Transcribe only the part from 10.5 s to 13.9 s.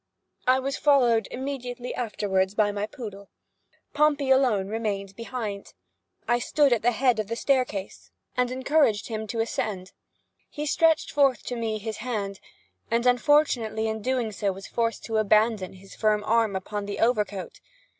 stretched forth to me his hand, and unfortunately